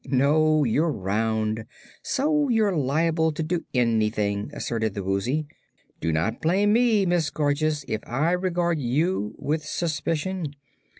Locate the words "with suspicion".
9.37-10.55